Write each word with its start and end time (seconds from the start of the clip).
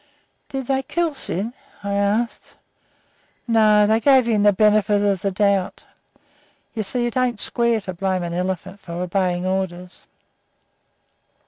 "Did 0.49 0.65
they 0.65 0.81
kill 0.81 1.13
Syd?" 1.13 1.53
I 1.83 1.93
asked. 1.93 2.55
"No; 3.47 3.85
they 3.85 3.99
gave 3.99 4.25
him 4.25 4.41
the 4.41 4.51
benefit 4.51 4.99
of 5.03 5.21
the 5.21 5.29
doubt. 5.29 5.83
You 6.73 6.81
see, 6.81 7.05
it 7.05 7.15
ain't 7.15 7.39
square 7.39 7.79
to 7.81 7.93
blame 7.93 8.23
an 8.23 8.33
elephant 8.33 8.79
for 8.79 8.93
obeying 8.93 9.45
orders." 9.45 10.07